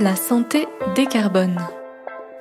[0.00, 1.58] La santé décarbone.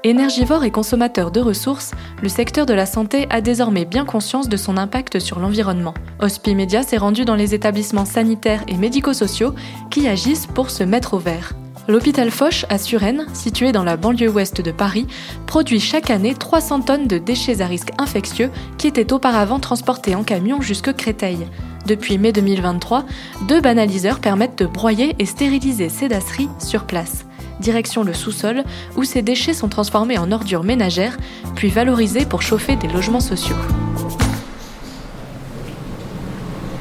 [0.04, 1.90] Énergivore et consommateur de ressources,
[2.22, 5.96] le secteur de la santé a désormais bien conscience de son impact sur l'environnement.
[6.20, 9.56] Hospimedia s'est rendu dans les établissements sanitaires et médico-sociaux
[9.90, 11.54] qui agissent pour se mettre au vert.
[11.88, 15.08] L'hôpital Foch à Suresnes, situé dans la banlieue ouest de Paris,
[15.48, 20.24] produit chaque année 300 tonnes de déchets à risque infectieux qui étaient auparavant transportés en
[20.24, 21.48] camion jusque Créteil.
[21.88, 23.06] Depuis mai 2023,
[23.48, 27.27] deux banaliseurs permettent de broyer et stériliser ces dasseries sur place.
[27.60, 28.64] Direction le sous-sol,
[28.96, 31.18] où ces déchets sont transformés en ordures ménagères,
[31.56, 33.56] puis valorisés pour chauffer des logements sociaux.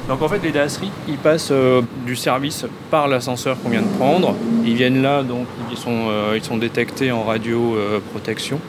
[0.09, 3.97] Donc en fait les dasseries, ils passent euh, du service par l'ascenseur qu'on vient de
[3.99, 4.37] prendre.
[4.65, 8.61] Ils viennent là, donc ils sont, euh, ils sont détectés en radio euh, protection.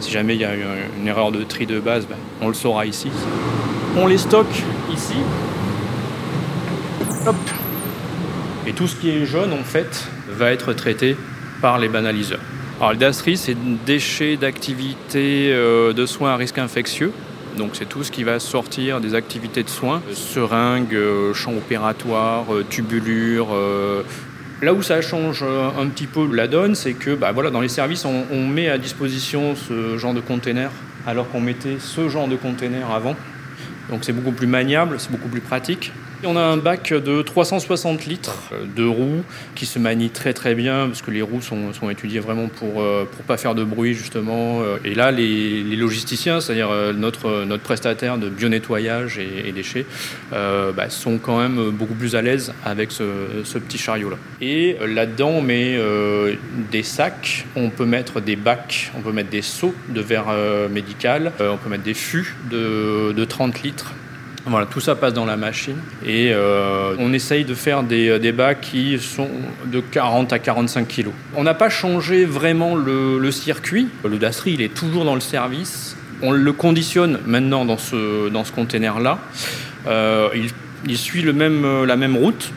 [0.00, 0.62] Si jamais il y a une,
[1.00, 3.10] une erreur de tri de base, ben, on le saura ici.
[3.98, 4.62] On les stocke
[4.92, 5.16] ici
[7.26, 7.36] Hop.
[8.66, 11.16] Et tout ce qui est jaune, en fait, va être traité
[11.60, 12.40] par les banaliseurs.
[12.78, 17.12] Alors, le DASRI, c'est déchets d'activités euh, de soins à risque infectieux.
[17.56, 22.52] Donc, c'est tout ce qui va sortir des activités de soins, seringues, euh, champs opératoires,
[22.52, 23.48] euh, tubulures.
[24.62, 27.68] Là où ça change un petit peu la donne, c'est que bah, voilà, dans les
[27.68, 30.70] services, on, on met à disposition ce genre de container
[31.06, 33.14] alors qu'on mettait ce genre de container avant.
[33.90, 35.92] Donc c'est beaucoup plus maniable, c'est beaucoup plus pratique.
[36.26, 39.22] On a un bac de 360 litres euh, de roues
[39.54, 43.04] qui se manie très très bien parce que les roues sont, étudiées vraiment pour ne
[43.04, 44.60] pour pas faire de bruit justement.
[44.60, 49.86] Euh, et là, les, logisticiens, c'est-à-dire euh, notre, prestataire de bio-nettoyage et, et déchets,
[50.32, 54.16] euh, bah, sont quand même beaucoup plus à l'aise avec ce, petit chariot-là.
[54.40, 56.34] Et là-dedans, on met euh,
[56.70, 60.68] des sacs, on peut mettre des bacs, on peut mettre des seaux de verre euh,
[60.68, 63.92] médical, on peut mettre des fûts de 30 litres
[64.46, 68.32] voilà, tout ça passe dans la machine et euh, on essaye de faire des, des,
[68.32, 69.28] bacs qui sont
[69.66, 71.06] de 40 à 45 kg.
[71.34, 73.88] On n'a pas changé vraiment le, circuit.
[74.04, 75.96] Le Dasserie, il est toujours dans le service.
[76.22, 79.18] On le conditionne maintenant dans ce, dans ce container-là.
[79.86, 80.28] Euh,
[80.86, 82.52] il, suit le même, la même route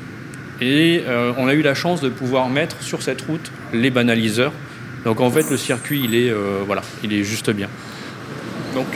[0.61, 4.51] et euh, on a eu la chance de pouvoir mettre sur cette route les banaliseurs.
[5.05, 7.69] Donc en fait, le circuit, il est, euh, voilà, il est juste bien.
[8.75, 8.87] Donc,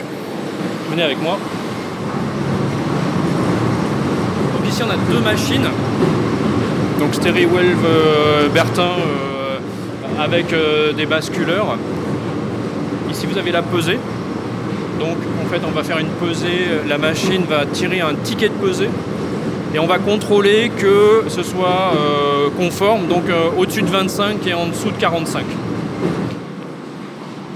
[0.90, 1.38] venez avec moi.
[4.74, 5.68] Ici on a deux machines.
[6.98, 9.58] Donc Steriwelve euh, Bertin euh,
[10.18, 11.78] avec euh, des basculeurs.
[13.08, 14.00] Ici vous avez la pesée.
[14.98, 18.54] Donc en fait on va faire une pesée, la machine va tirer un ticket de
[18.54, 18.88] pesée
[19.74, 23.24] et on va contrôler que ce soit euh, conforme, donc
[23.56, 25.44] au-dessus de 25 et en dessous de 45.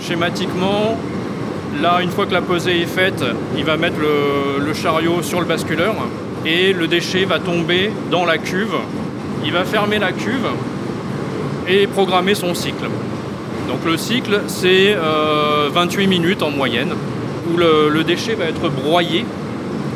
[0.03, 0.97] Schématiquement,
[1.83, 3.25] là une fois que la pesée est faite,
[3.57, 5.97] il va mettre le chariot sur le basculeur
[6.45, 8.77] et le déchet va tomber dans la cuve.
[9.45, 10.49] Il va fermer la cuve
[11.69, 12.89] et programmer son cycle.
[13.69, 16.95] Donc le cycle, c'est euh, 28 minutes en moyenne,
[17.53, 19.25] où le, le, déchet va être broyé.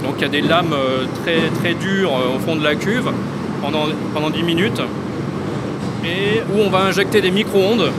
[0.04, 2.74] Donc il y a des lames euh, très, très dures euh, au fond de la
[2.74, 3.10] cuve
[3.62, 4.82] pendant, pendant 10 minutes,
[6.04, 7.91] et où on va injecter des micro-ondes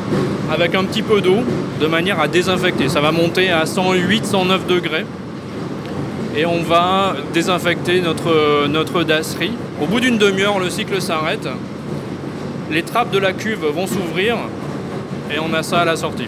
[0.51, 1.37] avec un petit peu d'eau
[1.81, 2.87] de manière à désinfecter.
[2.89, 5.05] Ça va monter à 108-109 degrés
[6.35, 9.51] et on va désinfecter notre, notre dasserie.
[9.81, 11.47] Au bout d'une demi-heure, le cycle s'arrête.
[12.71, 14.37] Les trappes de la cuve vont s'ouvrir
[15.31, 16.27] et on a ça à la sortie.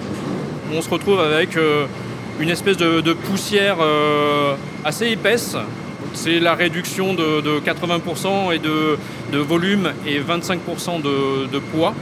[0.75, 1.85] On se retrouve avec euh,
[2.39, 5.55] une espèce de, de poussière euh, assez épaisse.
[6.13, 8.97] C'est la réduction de, de 80% et de,
[9.31, 11.93] de, volume et 25% de, de, poids.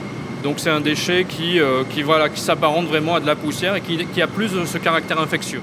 [0.43, 3.75] Donc c'est un déchet qui, euh, qui, voilà, qui s'apparente vraiment à de la poussière
[3.75, 5.61] et qui, qui a plus ce caractère infectieux.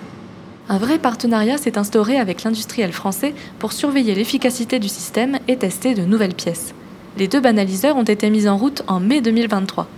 [0.72, 5.94] Un vrai partenariat s'est instauré avec l'industriel français pour surveiller l'efficacité du système et tester
[5.94, 6.74] de nouvelles pièces.
[7.18, 9.88] Les deux banaliseurs ont été mis en route en mai 2023.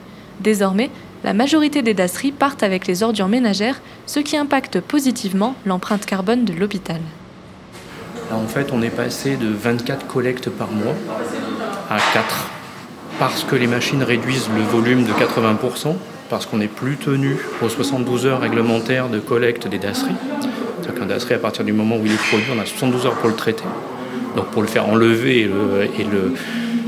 [0.41, 0.89] Désormais,
[1.25, 6.47] la majorité des dasseries partent avec les ordures ménagères, ce qui impacte positivement l'empreinte carbone
[6.47, 7.03] de l'hôpital.
[8.33, 10.95] En fait, on est passé de 24 collectes par mois
[11.91, 12.49] à 4
[13.19, 15.95] parce que les machines réduisent le volume de 80%,
[16.31, 20.17] parce qu'on n'est plus tenu aux 72 heures réglementaires de collecte des dasseries.
[20.83, 23.15] C'est-à-dire qu'un dasserie, à partir du moment où il est produit, on a 72 heures
[23.15, 23.65] pour le traiter.
[24.37, 26.35] Donc pour le faire enlever et le,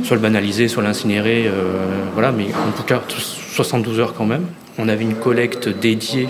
[0.03, 4.47] soit le banaliser, soit l'incinérer, euh, voilà, mais en tout cas 72 heures quand même.
[4.79, 6.29] On avait une collecte dédiée,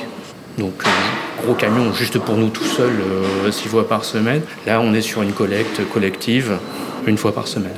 [0.59, 4.43] donc euh, gros camion juste pour nous tout seuls, euh, six fois par semaine.
[4.67, 6.59] Là, on est sur une collecte collective
[7.07, 7.73] une fois par semaine.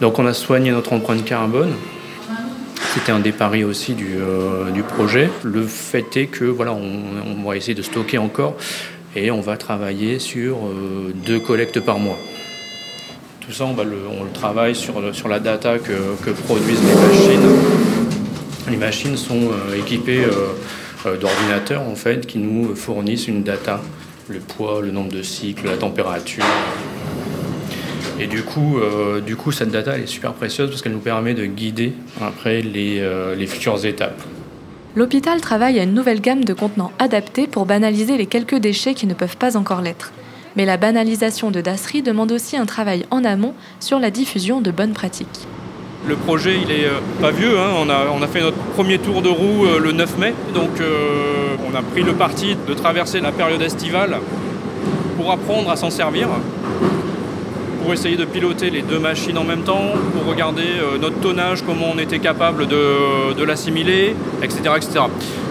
[0.00, 1.72] Donc on a soigné notre empreinte carbone.
[2.94, 4.18] C'était un des paris aussi du,
[4.86, 5.30] projet.
[5.44, 8.56] Le fait est que voilà, on, va essayer de stocker encore
[9.14, 12.18] et on va travailler sur euh, deux collectes par mois.
[13.40, 17.48] Tout ça, on, le, travaille sur, sur la data que, produisent les machines.
[18.70, 20.24] Les machines sont équipées
[21.04, 23.80] d'ordinateurs en fait qui nous fournissent une data,
[24.28, 26.44] le poids, le nombre de cycles, la température.
[28.20, 28.78] Et du coup,
[29.26, 32.62] du coup, cette data elle est super précieuse parce qu'elle nous permet de guider après
[32.62, 34.22] les futures étapes.
[34.94, 39.06] L'hôpital travaille à une nouvelle gamme de contenants adaptés pour banaliser les quelques déchets qui
[39.06, 40.12] ne peuvent pas encore l'être.
[40.54, 44.70] Mais la banalisation de Dasserie demande aussi un travail en amont sur la diffusion de
[44.70, 45.46] bonnes pratiques.
[46.06, 47.58] Le projet, il est euh, pas vieux.
[47.58, 47.70] Hein.
[47.78, 50.34] On, a, fait notre premier tour de roue euh, le 9 mai.
[50.52, 54.18] Donc, euh, on a pris le parti de traverser la période estivale
[55.16, 56.28] pour apprendre à s'en servir
[57.82, 61.62] pour essayer de piloter les deux machines en même temps, pour regarder euh, notre tonnage,
[61.66, 64.60] comment on était capable de, l'assimiler, etc.
[64.76, 65.00] etc.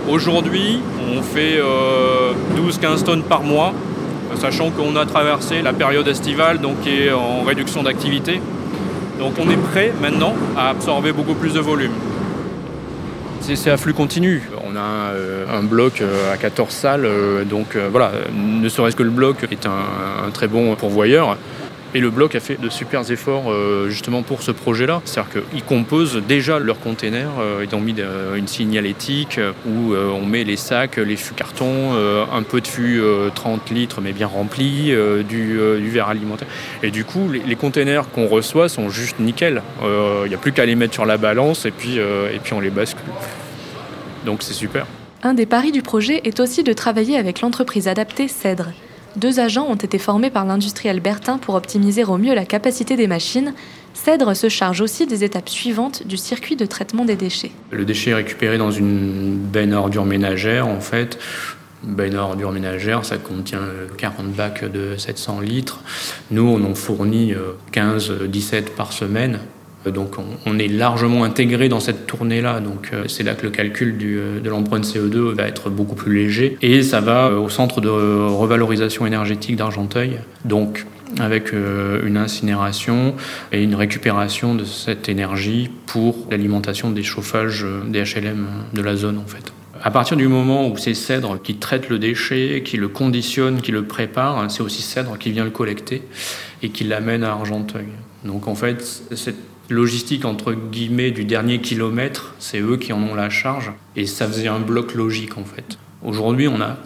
[0.10, 0.80] Aujourd'hui,
[1.14, 3.74] on fait 12-15 euh, tonnes par mois,
[4.40, 8.42] sachant qu'on a traversé la période estivale, donc qui est en réduction d'activité.
[9.20, 11.92] Donc on est prêt maintenant à absorber beaucoup plus de volume.
[13.42, 14.44] C'est à flux continu.
[14.66, 16.02] On a euh, un bloc
[16.32, 17.08] à 14 salles,
[17.50, 21.38] donc voilà, ne serait-ce que le bloc est un très bon pourvoyeur.
[21.94, 25.02] Et le bloc a fait de super efforts euh, justement pour ce projet-là.
[25.04, 27.32] C'est-à-dire qu'ils composent déjà leurs containers.
[27.40, 31.94] Euh, ils ont mis euh, une signalétique où on met les sacs, les fûts cartons,
[31.94, 33.02] un peu de fûts
[33.36, 34.94] 30 litres mais bien remplis,
[35.28, 35.58] du,
[35.90, 36.48] verre alimentaire.
[36.84, 39.62] Et du coup, les, containers qu'on reçoit sont juste nickel.
[39.82, 42.60] Il n'y a plus qu'à les mettre sur la balance et puis, et puis on
[42.60, 43.04] les bascule.
[44.26, 44.86] Donc c'est super.
[45.24, 48.72] Un des paris du projet est aussi de travailler avec l'entreprise adaptée Cèdre.
[49.18, 53.08] Deux agents ont été formés par l'industriel Bertin pour optimiser au mieux la capacité des
[53.08, 53.54] machines.
[53.94, 57.52] Cèdre se charge aussi des étapes suivantes du circuit de traitement des déchets.
[57.72, 61.20] Le déchet est récupéré dans une benne ordure ménagère, en fait.
[61.84, 63.60] Une benne ordure ménagère, ça contient
[63.98, 65.82] 40 bacs de 700 litres.
[66.30, 67.34] Nous, on en fournit
[67.74, 69.40] 15-17 par semaine.
[69.90, 72.60] Donc on, est largement intégré dans cette tournée-là.
[72.60, 76.16] Donc euh, c'est là que le calcul euh, de l'empreinte CO2 va être beaucoup plus
[76.16, 76.58] léger.
[76.62, 80.20] Et ça va euh, au centre de revalorisation énergétique d'Argenteuil.
[80.46, 80.86] Donc
[81.20, 83.16] avec une incinération
[83.52, 89.18] et une récupération de cette énergie pour l'alimentation des chauffages des HLM de la zone
[89.18, 89.52] en fait.
[89.84, 93.74] À partir du moment où c'est Cèdre qui traite le déchet, qui le conditionne, qui
[93.74, 96.02] le prépare, c'est aussi Cèdre qui vient le collecter
[96.64, 97.88] et qui l'amène à Argenteuil.
[98.24, 103.16] Donc en fait, cette logistique entre guillemets du dernier kilomètre, c'est eux qui en ont
[103.16, 105.78] la charge et ça faisait un bloc logique en fait.
[106.04, 106.78] Aujourd'hui, on a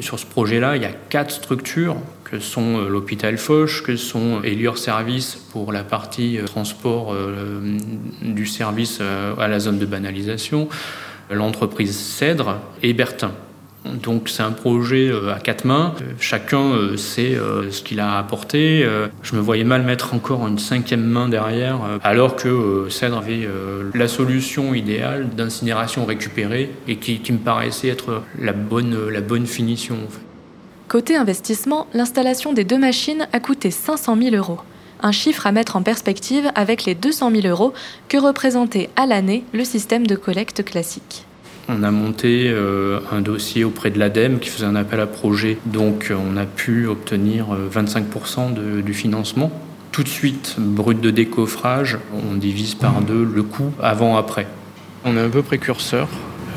[0.00, 4.42] sur ce projet-là, il y a quatre structures que sont euh, l'hôpital Foch, que sont
[4.42, 7.76] Elior Service pour la partie euh, transport euh,
[8.22, 10.68] du service à la zone de banalisation,
[11.30, 13.32] l'entreprise Cèdre et Bertin.
[13.84, 15.94] Donc c'est un projet euh, à quatre mains.
[16.20, 18.86] Chacun euh, sait euh, ce qu'il a apporté.
[19.22, 23.48] Je me voyais mal mettre encore une cinquième main derrière, alors que Cèdre avait
[23.94, 29.96] la solution idéale d'incinération récupérée et qui, me paraissait être la bonne, la bonne finition.
[30.88, 34.58] Côté investissement, l'installation des deux machines a coûté 500 000 euros.
[35.00, 37.72] Un chiffre à mettre en perspective avec les 200 000 euros
[38.08, 41.26] que représentait à l'année le système de collecte classique.
[41.68, 45.58] On a monté euh, un dossier auprès de l'ADEME qui faisait un appel à projet.
[45.66, 49.52] Donc euh, on a pu obtenir 25% euh, du financement.
[49.92, 54.46] Tout de suite, brut de décoffrage, on divise par deux le coût avant-après.
[55.04, 56.08] On est un peu précurseur.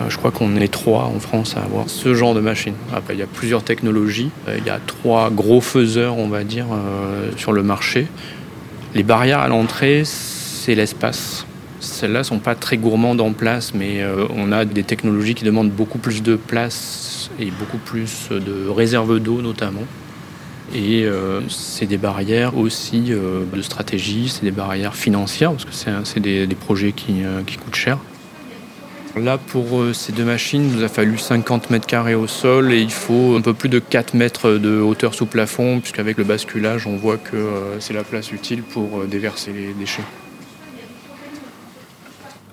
[0.10, 2.74] Je crois qu'on est trois en France à avoir ce genre de machine.
[2.94, 4.30] Après, il y a plusieurs technologies.
[4.58, 6.66] Il y a trois gros faiseurs, on va dire,
[7.38, 8.08] sur le marché.
[8.94, 11.46] Les barrières à l'entrée, c'est l'espace.
[11.86, 15.44] Celles-là ne sont pas très gourmandes en place, mais euh, on a des technologies qui
[15.44, 19.84] demandent beaucoup plus de place et beaucoup plus de réserves d'eau notamment.
[20.74, 25.72] Et euh, c'est des barrières aussi euh, de stratégie, c'est des barrières financières, parce que
[26.04, 28.00] c'est des, projets qui, qui, coûtent cher.
[29.16, 32.82] Là, pour ces deux machines, il nous a fallu 50 mètres carrés au sol et
[32.82, 36.88] il faut un peu plus de 4 mètres de hauteur sous plafond, puisqu'avec le basculage,
[36.88, 40.04] on voit que c'est la place utile pour déverser les déchets.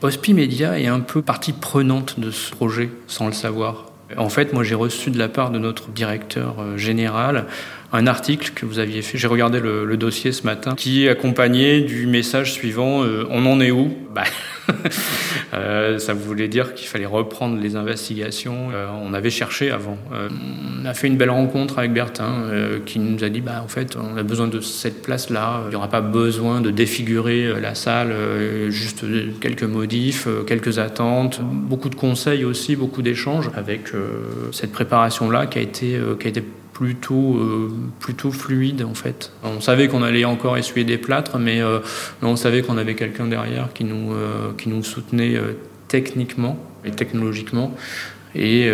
[0.03, 3.87] Hospi Media est un peu partie prenante de ce projet, sans le savoir.
[4.17, 7.47] En fait, moi, j'ai reçu de la part de notre directeur euh, général
[7.93, 9.19] un article que vous aviez fait.
[9.19, 13.61] J'ai regardé le, dossier ce matin, qui est accompagné du message suivant euh, On en
[13.61, 13.95] est où?
[14.15, 14.25] Bah,
[15.55, 18.71] euh, Ça voulait dire qu'il fallait reprendre les investigations.
[18.73, 19.99] Euh, on avait cherché avant.
[20.11, 22.45] on a fait une belle rencontre avec Bertin,
[22.87, 25.65] qui nous a dit bah, en fait, on a besoin de cette place-là.
[25.67, 28.15] Il n'y aura pas besoin de défigurer la salle,
[28.71, 29.05] juste
[29.41, 33.89] quelques modifs, quelques attentes, beaucoup de conseils aussi, beaucoup d'échanges avec
[34.51, 39.33] cette préparation-là qui a été, qui a été plutôt, euh, plutôt fluide en fait.
[39.45, 41.81] On savait qu'on allait encore essuyer des plâtres, mais, euh,
[42.23, 45.38] on savait qu'on avait quelqu'un derrière qui nous, euh, qui nous soutenait
[45.88, 47.75] techniquement et technologiquement.
[48.35, 48.71] Et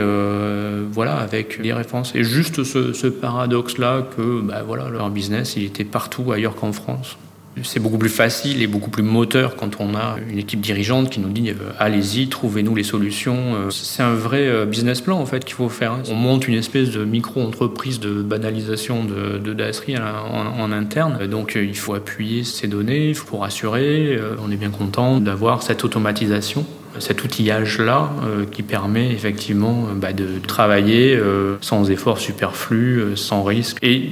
[0.93, 2.15] voilà, avec les références.
[2.15, 7.19] Et juste ce, paradoxe-là que bah, voilà, leur business, il était partout ailleurs qu'en France.
[7.63, 11.21] C'est beaucoup plus facile et beaucoup plus moteur quand on a une équipe dirigeante qui
[11.21, 13.37] nous dit euh, allez-y, trouvez-nous les solutions.
[13.55, 15.93] Euh, c'est un vrai euh, business plan en fait qu'il faut faire.
[15.93, 16.03] Hein.
[16.11, 21.27] On monte une espèce de micro-entreprise de banalisation de, de Dasserie en, interne.
[21.27, 24.19] Donc il faut appuyer ces données, il faut rassurer.
[24.45, 26.67] On est bien content d'avoir cette automatisation
[26.99, 28.11] cet outillage-là
[28.51, 31.19] qui permet effectivement bah, de travailler
[31.61, 34.11] sans effort superflu, sans risque et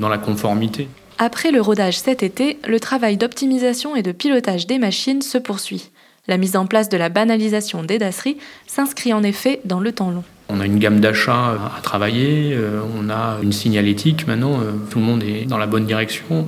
[0.00, 0.88] dans la conformité.
[1.22, 5.90] Après le rodage cet été, le travail d'optimisation et de pilotage des machines se poursuit.
[6.28, 10.10] La mise en place de la banalisation des dasseries s'inscrit en effet dans le temps
[10.10, 10.24] long.
[10.48, 14.98] On a une gamme d'achats à travailler, euh, on a une signalétique maintenant, euh, tout
[14.98, 16.46] le monde est dans la bonne direction.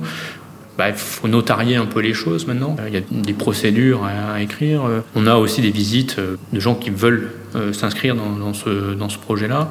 [0.75, 2.75] Bah, il faut notarier un peu les choses maintenant.
[2.87, 4.81] Il y a des procédures à écrire.
[5.13, 9.19] On a aussi des visites de gens qui veulent euh, s'inscrire dans, ce, dans ce
[9.19, 9.69] projet-là.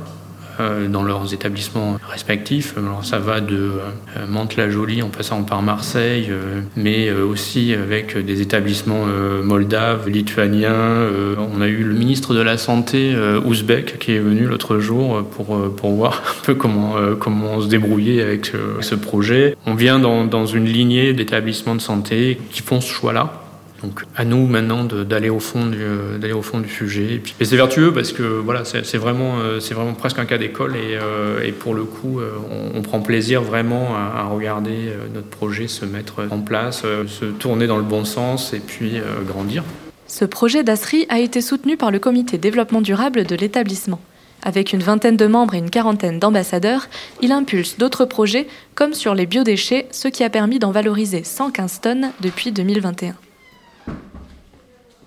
[0.61, 2.75] Euh, dans leurs établissements respectifs.
[3.03, 9.07] Ça va de euh, Mantes-la-Jolie en passant par Marseille, euh, mais aussi avec des établissements
[9.43, 11.07] moldaves, lituaniens.
[11.55, 15.71] On a eu le ministre de la Santé ouzbek qui est venu l'autre jour pour,
[15.71, 19.57] pour voir un peu comment, comment se débrouiller avec ce projet.
[19.67, 23.42] On vient dans, dans une lignée d'établissements de santé qui font ce choix-là
[23.83, 25.85] donc à nous maintenant d'aller au fond du
[26.19, 27.21] d'aller au fond du sujet.
[27.41, 30.77] Et, c'est vertueux parce que voilà, c'est vraiment euh, c'est vraiment presque un cas d'école
[30.77, 32.33] et, euh, pour le coup, euh,
[32.75, 37.77] on, prend plaisir vraiment à, regarder notre projet se mettre en place, se tourner dans
[37.77, 38.95] le bon sens et puis
[39.27, 39.63] grandir.
[40.07, 44.01] Ce projet d'ASRI a été soutenu par le comité développement durable de l'établissement.
[44.43, 46.89] Avec une vingtaine de membres et une quarantaine d'ambassadeurs,
[47.21, 51.81] il impulse d'autres projets comme sur les biodéchets, ce qui a permis d'en valoriser 115
[51.81, 53.15] tonnes depuis 2021.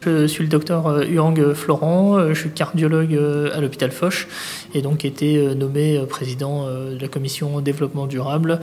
[0.06, 4.28] Je suis le docteur euh, Huang Florent, euh, je suis cardiologue euh, à l'hôpital Foch
[4.76, 8.60] et donc été nommé président de la commission développement durable.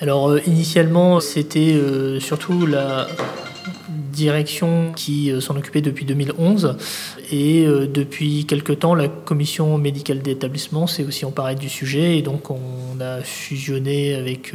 [0.00, 1.80] Alors initialement c'était
[2.20, 3.08] surtout la
[3.88, 6.76] direction qui s'en occupait depuis 2011
[7.32, 12.50] et depuis quelque temps la commission médicale d'établissement s'est aussi emparée du sujet et donc
[12.50, 14.52] on a fusionné avec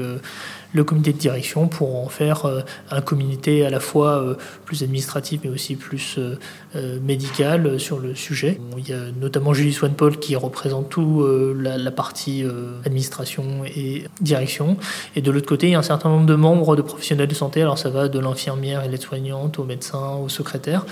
[0.74, 4.36] le comité de direction pour en faire euh, un comité à la fois euh,
[4.66, 8.60] plus administratif mais aussi plus euh, médical sur le sujet.
[8.78, 11.25] Il y a notamment Julie Swanpaul qui représente tout
[11.56, 12.46] la, partie
[12.86, 14.78] administration et direction.
[15.16, 17.34] Et de l'autre côté, il y a un certain nombre de membres de professionnels de
[17.34, 17.62] santé.
[17.62, 20.86] Alors ça va de l'infirmière et l'aide-soignante au médecin, au secrétaire,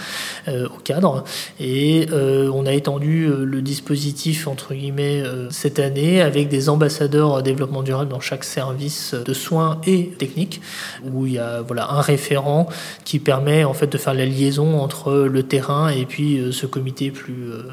[0.48, 1.24] au cadre.
[1.60, 8.12] Et on a étendu le dispositif entre guillemets cette année avec des ambassadeurs développement durable
[8.12, 10.62] dans chaque service de soins et technique,
[11.04, 12.70] où il y a voilà, un référent
[13.06, 16.66] qui permet en fait de faire la liaison entre le terrain et puis euh, ce
[16.66, 17.64] comité plus, euh,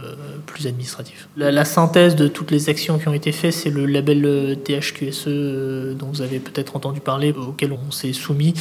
[0.47, 1.29] plus administratif.
[1.37, 5.97] La, synthèse de toutes les actions qui ont été faites, c'est le label euh, THQSE
[5.99, 8.55] dont vous avez peut-être entendu parler, auquel on s'est soumis.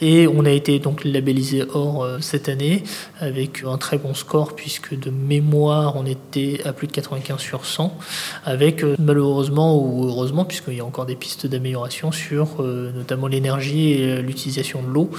[0.00, 2.84] Et on a été donc labellisé or cette année
[3.20, 7.64] avec un très bon score puisque de mémoire on était à plus de 95 sur
[7.64, 7.96] 100
[8.44, 12.62] avec malheureusement ou heureusement puisqu'il y a encore des pistes d'amélioration sur
[12.94, 15.10] notamment l'énergie et euh, l'utilisation de l'eau.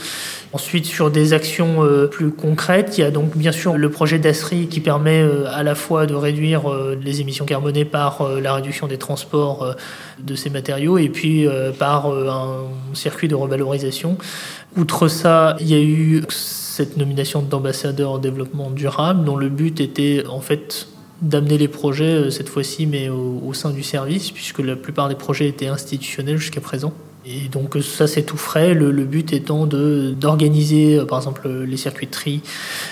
[0.53, 4.19] Ensuite, sur des actions euh, plus concrètes, il y a donc bien sûr le projet
[4.19, 6.63] d'ASRI qui permet à la fois de réduire
[7.01, 9.75] les émissions carbonées par la réduction des transports
[10.19, 14.17] de ces matériaux et puis par un circuit de revalorisation.
[14.77, 19.81] Outre ça, il y a eu cette nomination d'ambassadeur en développement durable dont le but
[19.81, 20.87] était en fait
[21.21, 25.47] d'amener les projets cette fois-ci mais au, sein du service puisque la plupart des projets
[25.47, 26.93] étaient institutionnels jusqu'à présent.
[27.31, 32.41] Et donc ça c'est tout frais, le, but étant d'organiser euh, par exemple les circuits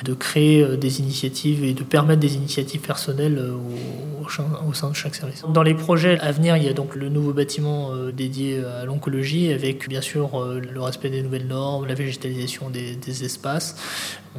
[0.04, 4.90] de créer euh, des initiatives et de permettre des initiatives personnelles euh, au, au, sein
[4.90, 5.44] de chaque service.
[5.52, 9.52] Dans les projets à venir, il y a donc le nouveau bâtiment dédié à l'oncologie
[9.52, 13.76] avec bien sûr le respect des nouvelles normes, la végétalisation des espaces.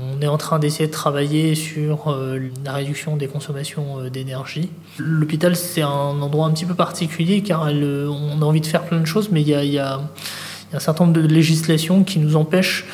[0.00, 2.17] On est en train d'essayer de travailler sur
[2.64, 4.71] la réduction des consommations d'énergie.
[4.99, 9.00] L'hôpital c'est un endroit un petit peu particulier car on a envie de faire plein
[9.00, 12.37] de choses mais il y a y a un certain nombre de législations qui nous
[12.37, 12.87] empêchent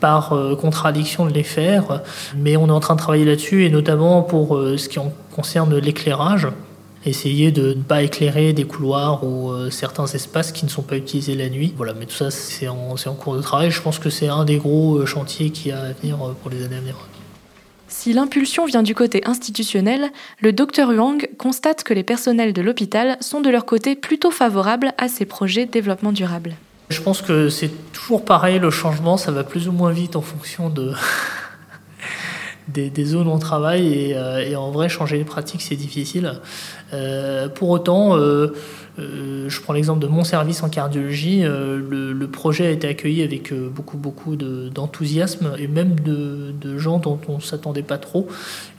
[0.00, 2.02] par euh, contradiction de les faire,
[2.36, 4.98] mais on est en train de travailler là-dessus, et notamment pour euh, ce qui
[5.34, 6.46] concerne l'éclairage,
[7.04, 10.96] essayer de ne pas éclairer des couloirs ou euh, certains espaces qui ne sont pas
[10.96, 11.72] utilisés la nuit.
[11.76, 13.70] Voilà, mais tout ça, c'est en, en, cours de travail.
[13.70, 16.76] Je pense que c'est un des gros chantiers qui a à venir pour les années
[16.76, 16.96] à venir.
[17.88, 23.16] Si l'impulsion vient du côté institutionnel, le docteur Huang constate que les personnels de l'hôpital
[23.20, 26.56] sont de leur côté plutôt favorables à ces projets de développement durable.
[26.90, 30.20] Je pense que c'est toujours pareil, le changement, ça va plus ou moins vite en
[30.20, 30.92] fonction de,
[32.68, 36.40] des, zones où on travaille et, en vrai changer les pratiques c'est difficile.
[37.54, 43.22] pour autant, je prends l'exemple de mon service en cardiologie, le, projet a été accueilli
[43.22, 48.28] avec beaucoup beaucoup d'enthousiasme et même de, gens dont on ne s'attendait pas trop.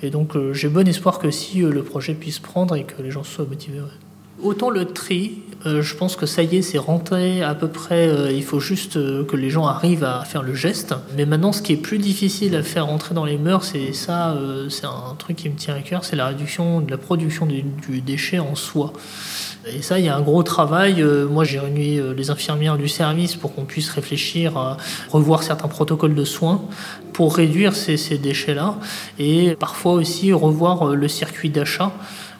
[0.04, 3.24] Et donc j'ai bon espoir que si le projet puisse prendre et que les gens
[3.24, 3.80] soient motivés.
[4.42, 8.08] Autant le tri, euh, je pense que ça y est, c'est rentré à peu près.
[8.08, 10.96] Euh, il faut juste euh, que les gens arrivent à faire le geste.
[11.18, 14.38] Mais maintenant, ce qui est plus difficile à faire rentrer dans les mœurs, et ça,
[14.70, 17.64] c'est un truc qui me tient à cœur, c'est la réduction de la production du,
[18.02, 18.94] déchet en soi.
[19.68, 21.04] Et ça, il y a un gros travail.
[21.30, 24.78] moi, j'ai réuni les infirmières du service pour qu'on puisse réfléchir à
[25.10, 26.62] revoir certains protocoles de soins
[27.14, 28.76] pour réduire ces, ces déchets-là.
[29.18, 31.92] Et parfois aussi revoir le circuit d'achat.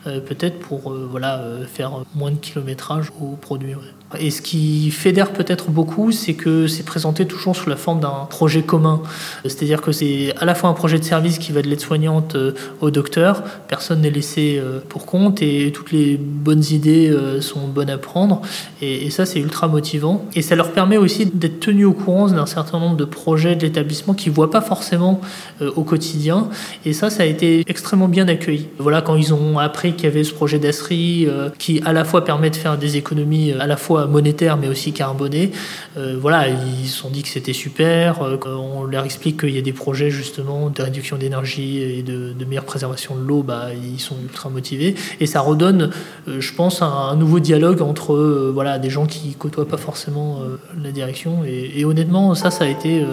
[0.08, 3.74] Euh, peut-être pour euh, voilà, euh, faire moins de kilométrage au produit.
[4.18, 8.26] Et ce qui fédère peut-être beaucoup, c'est que c'est présenté toujours sous la forme d'un
[8.30, 9.02] projet commun.
[9.44, 12.36] C'est-à-dire que c'est à la fois un projet de service qui va de l'aide-soignante
[12.82, 18.00] au docteur, personne n'est laissé pour compte et toutes les bonnes idées sont bonnes à
[18.00, 18.42] prendre.
[18.82, 20.26] Et, ça, c'est ultra motivant.
[20.34, 23.62] Et ça leur permet aussi d'être tenus au courant d'un certain nombre de projets de
[23.62, 25.22] l'établissement qu'ils ne voient pas forcément
[25.62, 26.48] au quotidien.
[26.84, 28.70] Et ça, ça a été extrêmement bien accueilli.
[28.80, 32.04] Voilà, quand ils ont appris qu'il y avait ce projet d'Asri euh, qui à la
[32.04, 35.52] fois permet de faire des économies euh, à la fois monétaires mais aussi carbonées.
[35.98, 38.22] Euh, voilà, ils se sont dit que c'était super.
[38.46, 42.66] on leur explique qu'il y a des projets justement de réduction d'énergie et de, meilleure
[42.66, 44.96] préservation de l'eau, bah, ils sont ultra motivés.
[45.20, 45.92] Et ça redonne,
[46.26, 48.16] je pense, un, nouveau dialogue entre
[48.52, 50.42] voilà, des gens qui côtoient pas forcément
[50.82, 51.44] la direction.
[51.46, 53.06] Et, et, honnêtement, ça, ça a été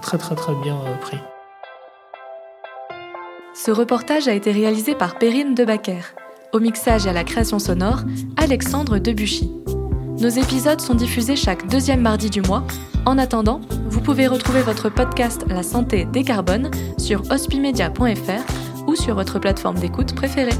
[0.00, 1.16] très très très bien pris.
[3.54, 6.14] Ce reportage a été réalisé par Perrine Debacker.
[6.54, 8.02] Au mixage et à la création sonore,
[8.36, 9.50] Alexandre Debuchy.
[10.20, 12.62] Nos épisodes sont diffusés chaque deuxième mardi du mois.
[13.06, 19.40] En attendant, vous pouvez retrouver votre podcast La santé décarbone sur hospimedia.fr ou sur votre
[19.40, 20.56] plateforme d'écoute préférée.